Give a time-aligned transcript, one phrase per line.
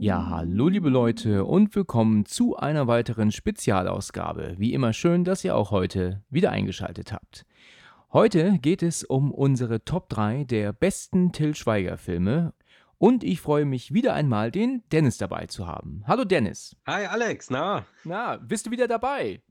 [0.00, 4.54] Ja, hallo liebe Leute und willkommen zu einer weiteren Spezialausgabe.
[4.56, 7.44] Wie immer schön, dass ihr auch heute wieder eingeschaltet habt.
[8.12, 12.54] Heute geht es um unsere Top 3 der besten Till Schweiger Filme
[12.98, 16.04] und ich freue mich wieder einmal, den Dennis dabei zu haben.
[16.06, 16.76] Hallo Dennis.
[16.86, 17.84] Hi Alex, na?
[18.04, 19.42] Na, bist du wieder dabei?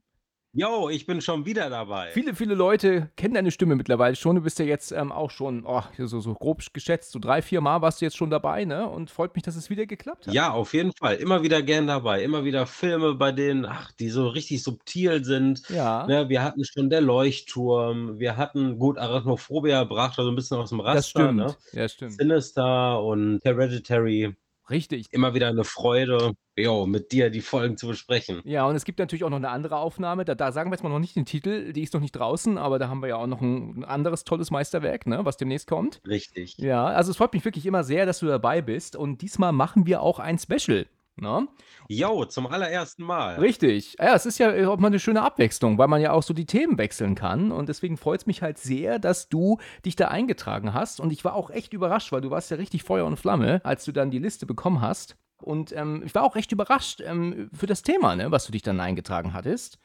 [0.52, 2.08] Jo, ich bin schon wieder dabei.
[2.12, 4.36] Viele, viele Leute kennen deine Stimme mittlerweile schon.
[4.36, 7.60] Du bist ja jetzt ähm, auch schon, oh, so, so grob geschätzt, so drei, vier
[7.60, 8.88] Mal warst du jetzt schon dabei, ne?
[8.88, 10.34] Und freut mich, dass es wieder geklappt hat.
[10.34, 11.16] Ja, auf jeden Fall.
[11.16, 12.22] Immer wieder gern dabei.
[12.22, 15.68] Immer wieder Filme, bei denen, ach, die so richtig subtil sind.
[15.68, 16.06] Ja.
[16.06, 18.18] Ne, wir hatten schon Der Leuchtturm.
[18.18, 20.94] Wir hatten, gut, Arachnophobia brach da so ein bisschen aus dem Raster.
[20.96, 21.36] das stimmt.
[21.36, 21.56] Ne?
[21.72, 22.14] Ja, stimmt.
[22.14, 24.34] Sinister und Hereditary.
[24.70, 25.06] Richtig.
[25.10, 28.40] Immer wieder eine Freude, jo, mit dir die Folgen zu besprechen.
[28.44, 30.24] Ja, und es gibt natürlich auch noch eine andere Aufnahme.
[30.24, 32.58] Da, da sagen wir jetzt mal noch nicht den Titel, die ist noch nicht draußen,
[32.58, 35.66] aber da haben wir ja auch noch ein, ein anderes tolles Meisterwerk, ne, was demnächst
[35.66, 36.00] kommt.
[36.06, 36.58] Richtig.
[36.58, 38.96] Ja, also es freut mich wirklich immer sehr, dass du dabei bist.
[38.96, 40.86] Und diesmal machen wir auch ein Special.
[41.20, 41.48] Ne?
[41.88, 43.36] Jo, zum allerersten Mal.
[43.36, 43.96] Richtig.
[43.98, 46.46] Ja, es ist ja auch mal eine schöne Abwechslung, weil man ja auch so die
[46.46, 47.52] Themen wechseln kann.
[47.52, 51.00] Und deswegen freut es mich halt sehr, dass du dich da eingetragen hast.
[51.00, 53.84] Und ich war auch echt überrascht, weil du warst ja richtig Feuer und Flamme, als
[53.84, 55.16] du dann die Liste bekommen hast.
[55.40, 58.62] Und ähm, ich war auch recht überrascht ähm, für das Thema, ne, was du dich
[58.62, 59.78] dann eingetragen hattest.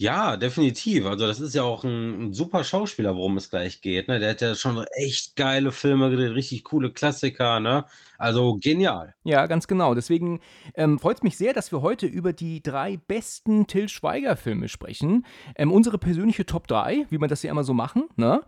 [0.00, 1.06] Ja, definitiv.
[1.06, 4.18] Also, das ist ja auch ein 'n super Schauspieler, worum es gleich geht, ne?
[4.18, 7.84] Der hat ja schon echt geile Filme gedreht, richtig coole Klassiker, ne?
[8.18, 9.14] Also, genial.
[9.26, 9.94] Ja, ganz genau.
[9.94, 10.40] Deswegen
[10.74, 15.24] ähm, freut es mich sehr, dass wir heute über die drei besten Till Schweiger-Filme sprechen.
[15.56, 18.42] Ähm, unsere persönliche Top 3, wie wir das ja immer so machen, ne?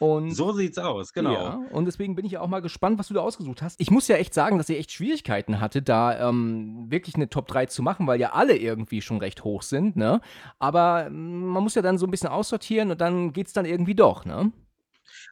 [0.00, 1.32] Und So sieht's aus, genau.
[1.34, 3.78] Ja, und deswegen bin ich ja auch mal gespannt, was du da ausgesucht hast.
[3.78, 7.46] Ich muss ja echt sagen, dass ich echt Schwierigkeiten hatte, da ähm, wirklich eine Top
[7.48, 10.22] 3 zu machen, weil ja alle irgendwie schon recht hoch sind, ne?
[10.58, 13.94] Aber ähm, man muss ja dann so ein bisschen aussortieren und dann geht's dann irgendwie
[13.94, 14.50] doch, ne?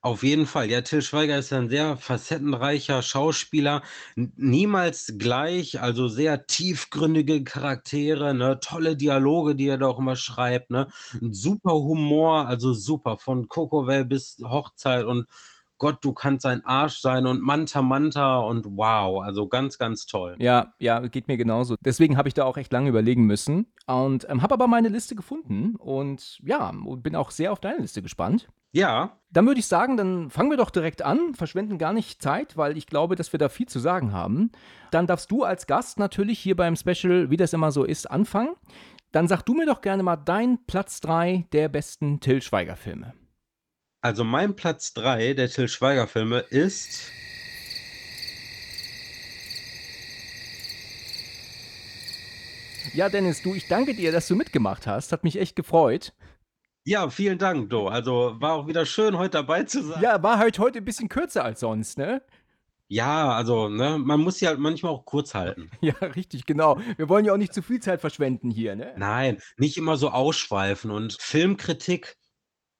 [0.02, 0.70] Auf jeden Fall.
[0.70, 3.82] Ja, Till Schweiger ist ja 'n sehr facettenreicher Schauspieler,
[4.16, 10.14] n niemals gleich, also sehr tiefgründige Charaktere, ne, tolle Dialoge, die er da auch immer
[10.14, 10.86] schreibt, ne?
[11.20, 15.26] super Humor, also super, von Kokowell bis Hochzeit und
[15.78, 20.34] Gott, du kannst ein Arsch sein und Manta Manta und wow, also ganz, ganz toll.
[20.40, 21.76] Ja, ja, geht mir genauso.
[21.84, 25.14] Deswegen habe ich da auch echt lange überlegen müssen und ähm, habe aber meine Liste
[25.14, 28.48] gefunden und ja, bin auch sehr auf deine Liste gespannt.
[28.72, 32.56] Ja, Dann würde ich sagen, dann fangen wir doch direkt an, verschwenden gar nicht Zeit,
[32.56, 34.50] weil ich glaube, dass wir da viel zu sagen haben.
[34.90, 38.54] Dann darfst du als Gast natürlich hier beim Special, wie das immer so ist, anfangen.
[39.12, 43.14] Dann sag du mir doch gerne mal dein Platz 3 der besten Till Schweiger Filme.
[44.02, 47.10] also mein Platz 3 der Till Schweiger Filme ist
[52.94, 55.12] Ja, Dennis, du, ich danke dir, dass du mitgemacht hast.
[55.12, 56.14] Hat mich echt gefreut.
[56.88, 57.88] Ja, vielen Dank, Du.
[57.88, 60.02] Also, war auch wieder schön, heute dabei zu sein.
[60.02, 62.22] Ja, war halt heute ein bisschen kürzer als sonst, ne?
[62.88, 65.70] Ja, also, ne, man muss sie halt manchmal auch kurz halten.
[65.82, 66.78] Ja, richtig, genau.
[66.96, 68.94] Wir wollen ja auch nicht zu viel Zeit verschwenden hier, ne?
[68.96, 72.16] Nein, nicht immer so ausschweifen und Filmkritik,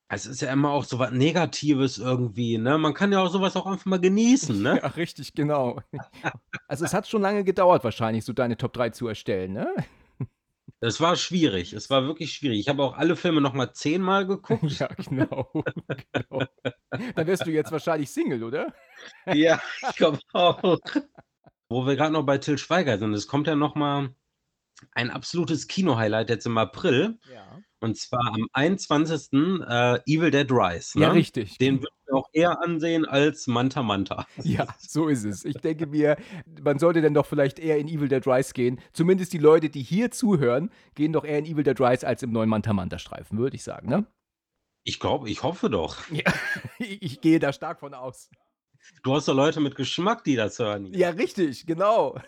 [0.08, 2.78] es ist ja immer auch so was Negatives irgendwie, ne?
[2.78, 4.80] Man kann ja auch so was auch einfach mal genießen, ne?
[4.82, 5.80] Ja, richtig, genau.
[6.66, 9.69] Also es hat schon lange gedauert wahrscheinlich, so deine Top 3 zu erstellen, ne?
[10.81, 12.61] Es war schwierig, es war wirklich schwierig.
[12.61, 14.78] Ich habe auch alle Filme noch mal zehnmal geguckt.
[14.78, 15.50] Ja, genau.
[16.12, 16.44] genau.
[17.15, 18.72] Dann wärst du jetzt wahrscheinlich Single, oder?
[19.27, 20.78] Ja, ich glaube auch.
[21.69, 24.15] Wo wir gerade noch bei Till Schweiger sind, es kommt ja noch mal
[24.93, 27.19] ein absolutes Kino-Highlight jetzt im April.
[27.33, 27.61] Ja.
[27.81, 29.32] Und zwar am 21.
[29.32, 30.99] Äh, Evil Dead Rise.
[30.99, 31.14] Ja, Ne?
[31.14, 31.58] richtig.
[31.58, 34.26] Den würde ich auch eher ansehen als Manta Manta.
[34.43, 35.44] Ja, so ist es.
[35.44, 36.16] Ich denke mir,
[36.62, 38.81] man sollte dann doch vielleicht eher in Evil Dead Rise gehen.
[38.93, 42.32] Zumindest die Leute, die hier zuhören, gehen doch eher in Evil Dead Rise als im
[42.32, 44.06] neuen Manta Manta Streifen, würde ich sagen, ne?
[44.84, 45.96] Ich glaube, ich hoffe doch.
[46.10, 46.32] Ja,
[46.78, 48.31] ich, ich gehe da stark von aus.
[49.02, 50.93] Du hast doch Leute mit Geschmack, die das hören.
[50.94, 52.19] Ja, richtig, genau.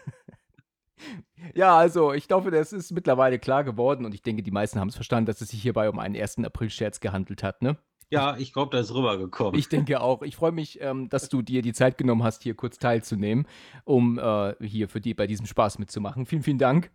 [1.54, 4.88] Ja, also ich glaube, das ist mittlerweile klar geworden und ich denke, die meisten haben
[4.88, 6.38] es verstanden, dass es sich hierbei um einen 1.
[6.44, 7.78] April-Scherz gehandelt hat, ne?
[8.10, 9.58] Ja, ich glaube, da ist rübergekommen.
[9.58, 10.22] Ich denke auch.
[10.22, 13.46] Ich freue mich, ähm, dass du dir die Zeit genommen hast, hier kurz teilzunehmen,
[13.84, 16.26] um äh, hier für die bei diesem Spaß mitzumachen.
[16.26, 16.90] Vielen, vielen Dank.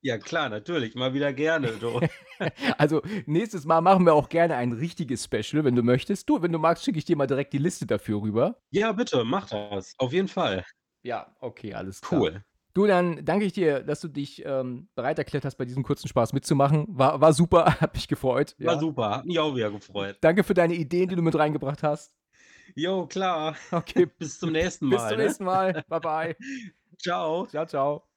[0.00, 2.00] Ja klar, natürlich, mal wieder gerne, du.
[2.78, 6.28] Also, nächstes Mal machen wir auch gerne ein richtiges Special, wenn du möchtest.
[6.28, 8.60] Du, wenn du magst, schicke ich dir mal direkt die Liste dafür rüber.
[8.70, 9.94] Ja, bitte, mach das.
[9.98, 10.64] Auf jeden Fall.
[11.02, 12.20] Ja, okay, alles klar.
[12.20, 12.44] Cool.
[12.74, 16.06] Du, dann danke ich dir, dass du dich ähm, bereit erklärt hast, bei diesem kurzen
[16.08, 16.86] Spaß mitzumachen.
[16.88, 18.54] War, war super, hat mich gefreut.
[18.58, 18.78] War Ja.
[18.80, 20.16] super, hat mich auch wieder gefreut.
[20.20, 22.14] Danke für deine Ideen, die du mit reingebracht hast.
[22.74, 23.56] Jo, klar.
[23.72, 24.96] Okay, Bis zum nächsten Mal.
[24.96, 25.24] bis zum ne?
[25.24, 25.84] nächsten Mal.
[25.88, 26.36] Bye, bye.
[26.98, 27.46] Ciao.
[27.46, 28.07] Ciao, ciao.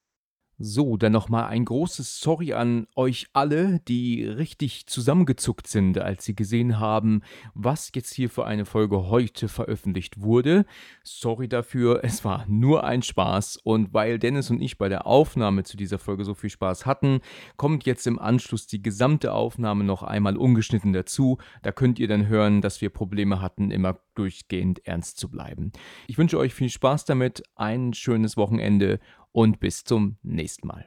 [0.63, 6.35] So, dann nochmal ein großes Sorry an euch alle, die richtig zusammengezuckt sind, als sie
[6.35, 7.23] gesehen haben,
[7.55, 10.65] was jetzt hier für eine Folge heute veröffentlicht wurde.
[11.03, 15.63] Sorry dafür, es war nur ein Spaß und weil Dennis und ich bei der Aufnahme
[15.63, 17.21] zu dieser Folge so viel Spaß hatten,
[17.57, 21.39] kommt jetzt im Anschluss die gesamte Aufnahme noch einmal ungeschnitten dazu.
[21.63, 25.71] Da könnt ihr dann hören, dass wir Probleme hatten, immer durchgehend ernst zu bleiben.
[26.07, 28.99] Ich wünsche euch viel Spaß damit, ein schönes Wochenende
[29.31, 30.85] und bis zum nächsten Mal.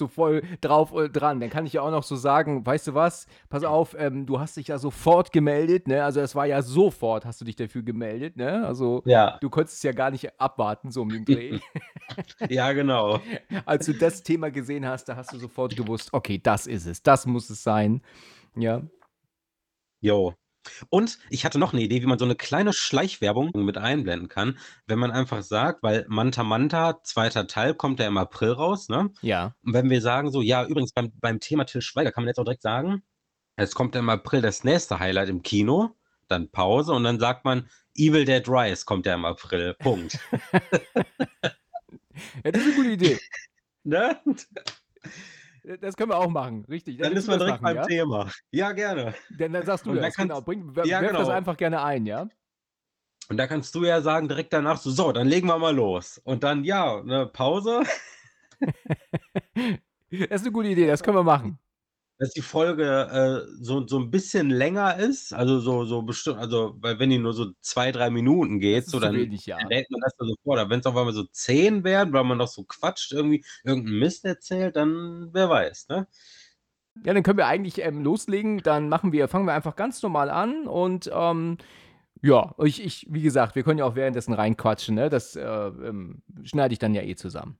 [0.00, 1.40] So voll drauf und dran.
[1.40, 4.38] Dann kann ich ja auch noch so sagen, weißt du was, pass auf, ähm, du
[4.38, 6.04] hast dich ja sofort gemeldet, ne?
[6.04, 8.64] Also es war ja sofort, hast du dich dafür gemeldet, ne?
[8.64, 11.58] Also Ja, du konntest es ja gar nicht abwarten, so um den Dreh.
[12.48, 13.20] ja, genau.
[13.66, 17.02] Als du das Thema gesehen hast, da hast du sofort gewusst, okay, das ist es,
[17.02, 18.00] das muss es sein.
[18.54, 18.82] Ja.
[20.00, 20.34] Jo.
[20.88, 24.58] Und ich hatte noch eine Idee, wie man so eine kleine Schleichwerbung mit einblenden kann,
[24.86, 29.10] wenn man einfach sagt, weil Manta Manta, zweiter Teil, kommt ja im April raus, ne?
[29.22, 29.54] Ja.
[29.64, 32.38] Und wenn wir sagen so, ja, übrigens beim, beim Thema Till Schweiger kann man jetzt
[32.38, 33.02] auch direkt sagen,
[33.56, 35.96] es kommt im April das nächste Highlight im Kino,
[36.28, 39.74] dann Pause und dann sagt man, Evil Dead Rise kommt ja im April.
[39.74, 40.18] Punkt.
[42.44, 43.18] Ja, das ist eine gute Idee.
[43.84, 44.20] ne?
[45.80, 46.96] Das können wir auch machen, richtig.
[46.96, 47.86] Dann willst ist man das direkt machen, beim ja?
[47.86, 48.30] Thema.
[48.50, 49.14] Ja, gerne.
[49.38, 50.40] Dann, dann sagst du Und dann das, kannst- genau.
[50.40, 51.28] Bring, werf Ja, das genau.
[51.28, 52.26] einfach gerne ein, ja?
[53.28, 56.18] Und da kannst du ja sagen direkt danach so, so, dann legen wir mal los.
[56.24, 57.82] Und dann, ja, eine Pause,
[60.10, 61.58] Das ist eine gute Idee, das können wir machen.
[62.18, 65.32] Dass die Folge äh, so, so ein bisschen länger ist.
[65.32, 68.98] Also so, so bestimmt, also, weil wenn die nur so zwei, drei Minuten geht, so
[68.98, 69.58] dann wenig, ja.
[69.64, 70.68] stellt man das so vor.
[70.68, 74.24] Wenn es auf einmal so zehn werden, weil man noch so quatscht, irgendwie irgendeinen Mist
[74.24, 76.08] erzählt, dann wer weiß, ne?
[77.04, 78.58] Ja, dann können wir eigentlich ähm, loslegen.
[78.58, 81.58] Dann machen wir, fangen wir einfach ganz normal an und ähm,
[82.20, 85.08] ja, ich, ich, wie gesagt, wir können ja auch währenddessen reinquatschen, ne?
[85.08, 87.58] Das äh, ähm, schneide ich dann ja eh zusammen.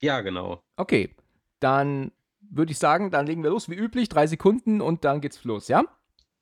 [0.00, 0.64] Ja, genau.
[0.76, 1.14] Okay,
[1.60, 2.10] dann
[2.40, 5.68] würde ich sagen, dann legen wir los, wie üblich, drei Sekunden und dann geht's los,
[5.68, 5.84] ja?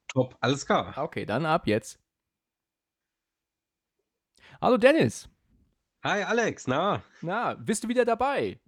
[0.08, 0.94] Top, alles klar.
[0.96, 2.00] Okay, dann ab jetzt.
[4.60, 5.28] Hallo Dennis.
[6.04, 7.02] Hi Alex, na?
[7.20, 8.60] Na, bist du wieder dabei?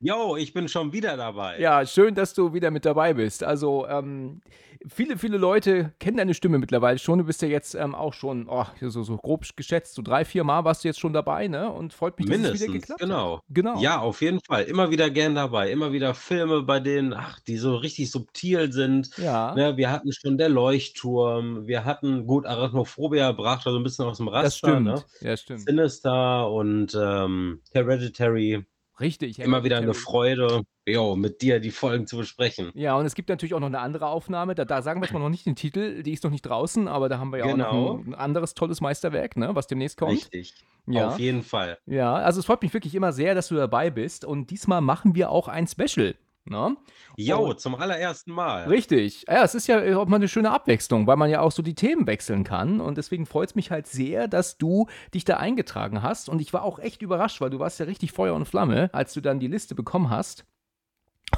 [0.00, 1.58] Jo, ich bin schon wieder dabei.
[1.58, 3.42] Ja, schön, dass du wieder mit dabei bist.
[3.42, 4.40] Also, ähm,
[4.86, 7.18] viele, viele Leute kennen deine Stimme mittlerweile schon.
[7.18, 10.44] Du bist ja jetzt ähm, auch schon, oh, so, so grob geschätzt, so drei, vier
[10.44, 11.68] Mal warst du jetzt schon dabei, ne?
[11.72, 13.36] Und freut mich, dass es wieder Mindestens, geklappt genau.
[13.38, 13.44] hat.
[13.48, 13.80] Genau.
[13.80, 14.64] Ja, auf jeden Fall.
[14.64, 15.72] Immer wieder gern dabei.
[15.72, 19.10] Immer wieder Filme, bei denen, ach, die so richtig subtil sind.
[19.16, 23.82] Ja, Ne, wir hatten schon der Leuchtturm, wir hatten, gut, Arachnophobia brach da so ein
[23.82, 24.84] bisschen aus dem Raster, das stimmt.
[24.86, 25.02] ne?
[25.22, 25.62] Ja, stimmt.
[25.62, 28.64] Sinister und ähm, Hereditary.
[29.00, 29.38] Richtig.
[29.38, 30.04] Immer wieder eine Hereditary.
[30.04, 32.70] Freude, jo, mit dir die Folgen zu besprechen.
[32.74, 34.54] Ja, und es gibt natürlich auch noch eine andere Aufnahme.
[34.54, 36.88] Da, da sagen wir jetzt mal noch nicht den Titel, die ist noch nicht draußen,
[36.88, 37.72] aber da haben wir ja auch Genau.
[37.72, 40.12] noch ein, ein anderes tolles Meisterwerk, ne, was demnächst kommt.
[40.12, 40.54] Richtig.
[40.86, 41.08] Ja.
[41.08, 41.78] Auf jeden Fall.
[41.86, 44.24] Ja, also es freut mich wirklich immer sehr, dass du dabei bist.
[44.24, 46.14] Und diesmal machen wir auch ein Special.
[46.48, 46.76] Ne?
[47.16, 48.64] Jo, zum allerersten Mal.
[48.68, 49.24] Richtig.
[49.28, 51.74] Ja, es ist ja auch mal eine schöne Abwechslung, weil man ja auch so die
[51.74, 52.80] Themen wechseln kann.
[52.80, 56.28] Und deswegen freut es mich halt sehr, dass du dich da eingetragen hast.
[56.28, 59.12] Und ich war auch echt überrascht, weil du warst ja richtig Feuer und Flamme, als
[59.12, 60.46] du dann die Liste bekommen hast.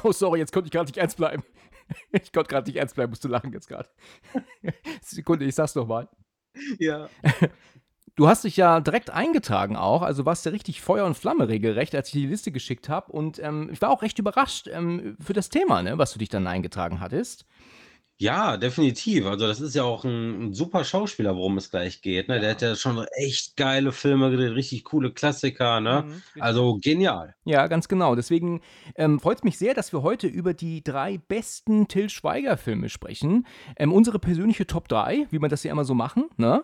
[0.03, 1.43] Oh, sorry, jetzt konnte ich gerade nicht ernst bleiben.
[2.13, 3.89] Ich konnte gerade nicht ernst bleiben, musst du lachen jetzt gerade.
[5.01, 6.07] Sekunde, ich sag's noch mal.
[6.79, 7.09] Ja.
[8.15, 11.95] Du hast dich ja direkt eingetragen auch, also warst ja richtig Feuer und Flamme regelrecht,
[11.95, 13.11] als ich die Liste geschickt habe.
[13.11, 16.29] Und ähm, ich war auch recht überrascht ähm, für das Thema, ne, was du dich
[16.29, 17.45] dann eingetragen hattest.
[18.21, 19.25] Ja, definitiv.
[19.25, 22.27] Also das ist ja auch ein, ein super Schauspieler, worum es gleich geht.
[22.27, 22.39] Ne?
[22.39, 25.81] Der hat ja schon echt geile Filme gedreht, richtig coole Klassiker.
[25.81, 26.03] Ne?
[26.05, 26.21] Mhm.
[26.39, 27.33] Also genial.
[27.45, 28.13] Ja, ganz genau.
[28.13, 28.61] Deswegen
[28.93, 33.47] ähm, freut es mich sehr, dass wir heute über die drei besten Till Schweiger-Filme sprechen.
[33.75, 36.25] Ähm, unsere persönliche Top 3, wie man das ja immer so machen.
[36.37, 36.61] Ne?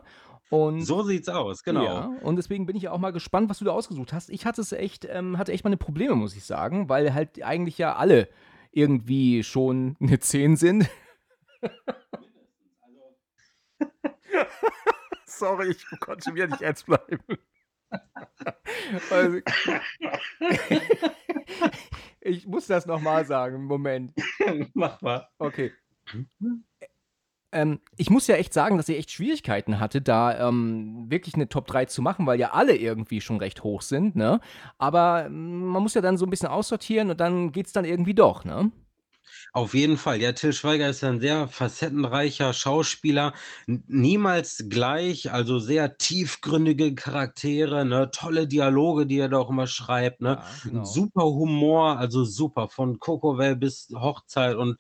[0.50, 1.84] Und So sieht's aus, genau.
[1.84, 4.30] Ja, und deswegen bin ich ja auch mal gespannt, was du da ausgesucht hast.
[4.30, 7.78] Ich hatte es echt, ähm, hatte echt meine Probleme, muss ich sagen, weil halt eigentlich
[7.78, 8.30] ja alle
[8.72, 10.90] irgendwie schon eine 10 sind.
[15.26, 17.20] Sorry, ich konnte wieder nicht ernst bleiben.
[19.10, 19.40] Also,
[22.20, 23.64] ich muss das nochmal sagen.
[23.64, 24.14] Moment.
[24.74, 25.28] Mach mal.
[25.38, 25.72] Okay.
[27.52, 31.48] Ähm, ich muss ja echt sagen, dass ich echt Schwierigkeiten hatte, da ähm, wirklich eine
[31.48, 34.42] Top 3 zu machen, weil ja alle irgendwie schon recht hoch sind, ne?
[34.78, 38.14] Aber ähm, man muss ja dann so ein bisschen aussortieren und dann geht's dann irgendwie
[38.16, 38.72] doch, ne?
[39.54, 40.22] Auf jeden Fall.
[40.22, 43.34] Ja, Til Schweiger ist ein sehr facettenreicher Schauspieler,
[43.68, 49.68] n niemals gleich, also sehr tiefgründige Charaktere, ne, tolle Dialoge, die er da auch immer
[49.68, 50.38] schreibt, ne?
[50.38, 50.86] Ja, genau.
[50.86, 54.78] super Humor, also super, von Kokowell bis Hochzeit und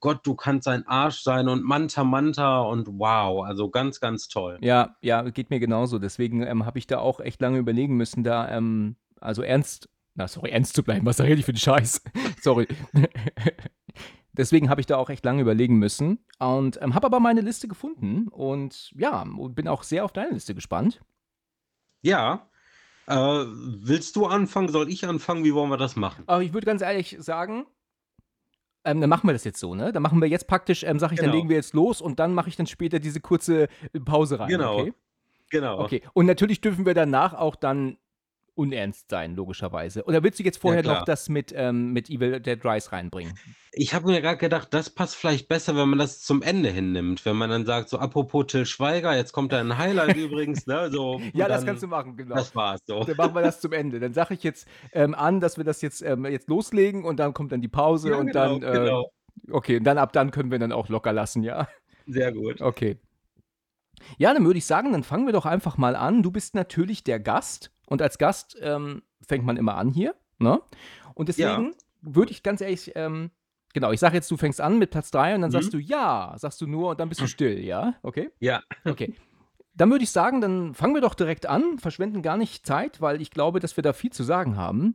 [0.00, 4.58] Gott, du kannst ein Arsch sein und Manta Manta und wow, also ganz, ganz toll.
[4.60, 5.98] Ja, ja, geht mir genauso.
[5.98, 10.28] Deswegen ähm, habe ich da auch echt lange überlegen müssen, da ähm, also ernst, na
[10.28, 11.04] sorry, ernst zu bleiben.
[11.06, 12.02] Was rede ich für den Scheiß?
[12.40, 12.68] sorry.
[14.32, 17.66] Deswegen habe ich da auch echt lange überlegen müssen und ähm, habe aber meine Liste
[17.66, 21.00] gefunden und ja, bin auch sehr auf deine Liste gespannt.
[22.02, 22.48] Ja,
[23.08, 24.68] äh, willst du anfangen?
[24.68, 25.42] Soll ich anfangen?
[25.42, 26.22] Wie wollen wir das machen?
[26.28, 27.66] Aber ich würde ganz ehrlich sagen,
[28.90, 29.92] ähm, dann machen wir das jetzt so, ne?
[29.92, 31.36] Dann machen wir jetzt praktisch, ähm, sag ich, dann Genau.
[31.36, 33.68] legen wir jetzt los und dann mache ich dann später diese kurze
[34.04, 34.80] Pause rein, Genau.
[34.80, 34.92] okay?
[35.50, 35.80] Genau.
[35.80, 36.02] Okay.
[36.12, 37.96] Und natürlich dürfen wir danach auch dann
[38.58, 40.04] unernst sein, logischerweise.
[40.04, 40.98] Oder willst du jetzt vorher klar.
[40.98, 43.38] noch das mit, ähm, mit Evil Dead Rise reinbringen?
[43.72, 46.92] Ich habe mir grad gedacht, das passt vielleicht besser, wenn man das zum Ende hin
[46.92, 47.24] nimmt.
[47.24, 50.90] Wenn man dann sagt, so apropos Til Schweiger, jetzt kommt da 'n Highlight übrigens, ne,
[50.90, 52.34] so Ja, das dann kannst du machen, genau.
[52.34, 53.04] das war's so.
[53.04, 54.00] Dann machen wir das zum Ende.
[54.00, 57.32] Dann sage ich jetzt ähm, an, dass wir das jetzt, ähm, jetzt loslegen und dann
[57.32, 59.12] kommt dann die Pause Ja, und genau, dann, äh, genau.
[59.50, 61.68] okay, und dann ab dann können wir dann auch locker lassen, ja?
[62.06, 62.60] Sehr gut.
[62.60, 62.98] Okay.
[64.16, 66.22] Ja, dann würde ich sagen, dann fangen wir doch einfach mal an.
[66.22, 70.60] Du bist natürlich der Gast und als Gast ähm, fängt man immer an hier, ne?
[71.14, 73.30] Und deswegen würde ich ganz ehrlich, ähm,
[73.74, 75.78] genau, ich sage jetzt, du fängst an mit Platz 3 und dann sagst Mhm.
[75.78, 77.94] du ja, sagst du nur und dann bist du still, ja?
[78.02, 78.30] Okay?
[78.38, 78.62] Ja.
[78.84, 79.14] Okay.
[79.74, 83.20] Dann würde ich sagen, dann fangen wir doch direkt an, verschwenden gar nicht Zeit, weil
[83.20, 84.94] ich glaube, dass wir da viel zu sagen haben.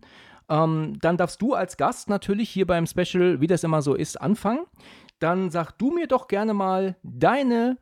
[0.49, 4.19] Ähm, dann darfst du als Gast natürlich hier beim Special, wie das immer so ist,
[4.19, 4.65] anfangen.
[5.19, 7.77] Dann sag du mir doch gerne mal deine,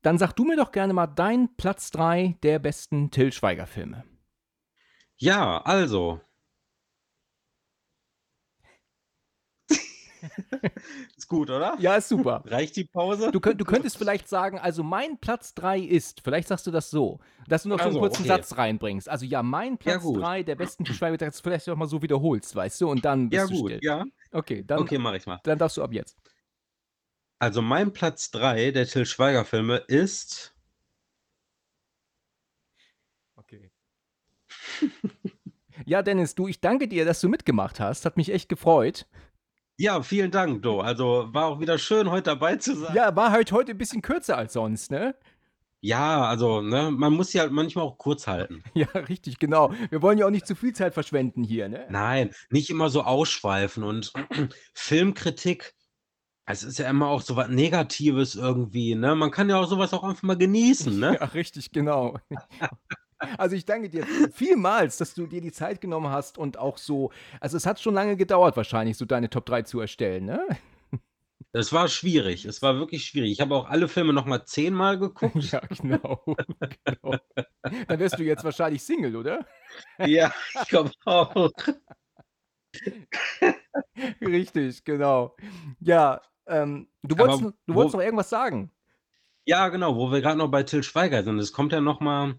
[0.00, 4.04] dann sag du mir doch gerne mal dein Platz 3 der besten Till Schweiger Filme.
[5.20, 6.20] Ja, also.
[11.16, 11.76] Ist gut, oder?
[11.78, 12.42] Ja, ist super.
[12.46, 13.30] Reicht die Pause?
[13.30, 16.90] Du, könnt, du könntest vielleicht sagen, also mein Platz 3 ist, vielleicht sagst du das
[16.90, 18.28] so, dass du noch so einen Also, kurzen okay.
[18.28, 19.08] Satz reinbringst.
[19.08, 20.20] Also ja, mein Platz gut.
[20.22, 23.42] 3 der besten Till du vielleicht auch mal so wiederholst, weißt du, und dann bist
[23.42, 23.80] Ja, du gut, still.
[23.82, 24.04] ja.
[24.32, 25.40] Okay, dann, Okay, mache ich mal.
[25.44, 26.16] dann darfst du ab jetzt.
[27.40, 30.54] Also mein Platz 3 der Til Schweiger Filme ist
[35.86, 38.04] ja, Dennis, du, ich danke dir, dass du mitgemacht hast.
[38.04, 39.06] Hat mich echt gefreut.
[39.76, 40.80] ja, vielen Dank, Do.
[40.80, 42.94] Also war auch wieder schön, heute dabei zu sein.
[42.94, 45.14] Ja, war halt heute ein bisschen kürzer als sonst, ne?
[45.80, 48.64] Ja, also, ne, man muss sie halt manchmal auch kurz halten.
[48.74, 49.72] Ja, richtig, genau.
[49.90, 51.86] Wir wollen ja auch nicht zu viel Zeit verschwenden hier, ne?
[51.88, 54.12] Nein, nicht immer so ausschweifen und
[54.74, 55.74] Filmkritik,
[56.46, 59.14] es ist ja immer auch so was Negatives irgendwie, ne?
[59.14, 61.16] Man kann ja auch sowas auch einfach mal genießen, ne?
[61.20, 62.18] Ja, richtig, genau.
[63.36, 67.10] Also ich danke dir vielmals, dass du dir die Zeit genommen hast und auch so,
[67.40, 70.46] also es hat schon lange gedauert wahrscheinlich, so deine Top 3 zu erstellen, ne?
[71.52, 73.32] Es war schwierig, es war wirklich schwierig.
[73.32, 75.34] Ich habe auch alle Filme noch mal zehnmal geguckt.
[75.52, 76.22] Ja, genau.
[76.84, 77.16] genau.
[77.88, 79.46] Dann wärst du jetzt wahrscheinlich Single, oder?
[79.98, 80.32] Ja,
[80.62, 81.50] ich glaube auch.
[84.20, 85.36] Richtig, genau.
[85.80, 88.70] Ja, ähm, du Aber wolltest, du wo- wolltest noch irgendwas sagen.
[89.46, 91.38] Ja, genau, wo wir gerade noch bei Til Schweiger sind.
[91.38, 92.38] Es kommt ja noch mal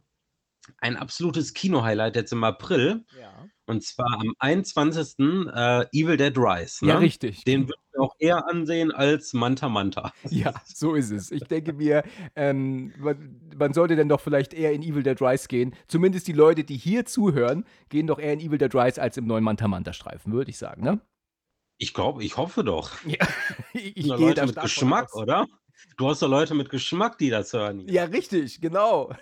[0.79, 3.05] ein absolutes Kino-Highlight jetzt im April.
[3.19, 3.45] Ja.
[3.65, 5.19] Und zwar am 21.
[5.19, 6.83] Äh, Evil Dead Rise.
[6.85, 6.91] Ne?
[6.91, 7.43] Ja, richtig.
[7.43, 10.11] Den würde ich auch eher ansehen als Manta Manta.
[10.29, 11.29] Ja, so ist es.
[11.31, 12.03] Ich denke mir,
[12.35, 15.75] ähm, man, man sollte dann doch vielleicht eher in Evil Dead Rise gehen.
[15.87, 19.27] Zumindest die Leute, die hier zuhören, gehen doch eher in Evil Dead Rise als im
[19.27, 20.99] neuen Manta Manta Streifen, würde ich sagen, ne?
[21.77, 22.91] Ich glaube, ich hoffe doch.
[23.05, 23.25] Ja,
[23.73, 25.21] ich, ich gehe da mit Geschmack, aus.
[25.21, 25.47] oder?
[25.97, 27.87] Du hast doch Leute mit Geschmack, die das hören.
[27.87, 29.13] Ja, richtig, genau.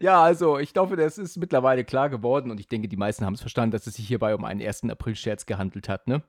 [0.00, 3.34] Ja, also ich glaube, das ist mittlerweile klar geworden und ich denke, die meisten haben
[3.34, 4.84] es verstanden, dass es sich hierbei um einen 1.
[4.84, 6.22] April-Scherz gehandelt hat, ne?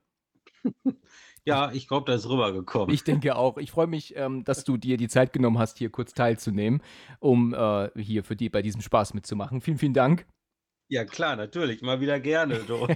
[1.46, 2.94] Ja, ich glaube, da ist rübergekommen.
[2.94, 3.58] Ich denke auch.
[3.58, 6.82] Ich freue mich, ähm, dass du dir die Zeit genommen hast, hier kurz teilzunehmen,
[7.20, 9.60] um äh, hier für die bei diesem Spaß mitzumachen.
[9.60, 10.26] Vielen, vielen Dank.
[10.94, 11.82] Ja, klar, natürlich.
[11.82, 12.60] Mal wieder gerne.
[12.60, 12.88] Du.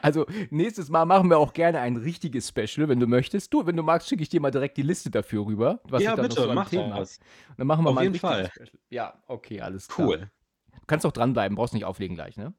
[0.00, 3.52] Also nächstes Mal machen wir auch gerne ein richtiges Special, wenn du möchtest.
[3.52, 6.16] Du, wenn du magst, schicke ich dir mal direkt die Liste dafür rüber, was ja,
[6.16, 7.18] bitte, noch so mach Themen das.
[7.50, 8.50] Und Dann machen wir Auf mal ein jeden richtiges Fall.
[8.50, 8.80] Special.
[8.88, 10.08] Ja, okay, alles klar.
[10.08, 10.30] Cool.
[10.72, 12.54] Du kannst auch dranbleiben, brauchst nicht auflegen gleich, ne?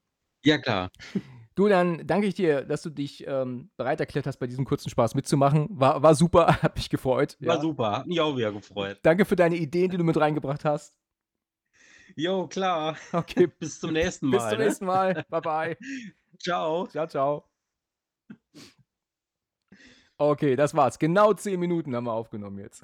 [0.46, 0.92] Ja, klar.
[1.56, 4.90] Du, dann danke ich dir, dass du dich ähm, bereit erklärt hast, bei diesem kurzen
[4.90, 5.68] Spaß mitzumachen.
[5.70, 7.36] War, war super, hat mich gefreut.
[7.42, 7.62] War ja.
[7.62, 7.92] super.
[7.98, 9.00] Hat mich auch wieder gefreut.
[9.04, 10.96] Danke für deine Ideen, die du mit reingebracht hast.
[12.16, 12.98] Jo, klar.
[13.14, 14.38] Okay, Bis zum nächsten Mal.
[14.38, 14.66] bis zum ne?
[14.66, 15.26] nächsten Mal.
[15.30, 15.78] Bye, bye.
[16.40, 16.88] Ciao.
[16.88, 17.50] Ciao, ciao.
[20.18, 21.00] Okay, das war's.
[21.00, 22.84] Genau zehn Minuten haben wir aufgenommen jetzt.